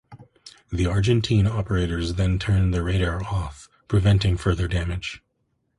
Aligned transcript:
The 0.71 0.87
Argentine 0.87 1.45
operators 1.45 2.15
then 2.15 2.39
turned 2.39 2.73
their 2.73 2.81
radar 2.85 3.21
off, 3.23 3.69
preventing 3.87 4.35
further 4.35 4.67
damage. 4.67 5.21